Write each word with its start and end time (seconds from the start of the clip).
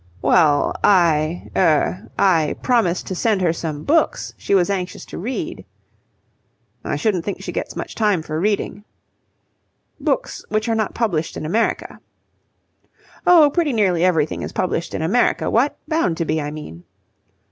"Well, 0.23 0.73
I 0.83 1.51
er 1.55 2.09
I 2.17 2.55
promised 2.63 3.05
to 3.05 3.13
send 3.13 3.39
her 3.41 3.53
some 3.53 3.83
books 3.83 4.33
she 4.35 4.55
was 4.55 4.67
anxious 4.67 5.05
to 5.05 5.19
read..." 5.19 5.63
"I 6.83 6.95
shouldn't 6.95 7.23
think 7.23 7.43
she 7.43 7.51
gets 7.51 7.75
much 7.75 7.93
time 7.93 8.23
for 8.23 8.39
reading." 8.39 8.83
"Books 9.99 10.43
which 10.49 10.67
are 10.67 10.73
not 10.73 10.95
published 10.95 11.37
in 11.37 11.45
America." 11.45 11.99
"Oh, 13.27 13.51
pretty 13.53 13.73
nearly 13.73 14.03
everything 14.03 14.41
is 14.41 14.53
published 14.53 14.95
in 14.95 15.03
America, 15.03 15.51
what? 15.51 15.77
Bound 15.87 16.17
to 16.17 16.25
be, 16.25 16.41
I 16.41 16.49
mean." 16.49 16.83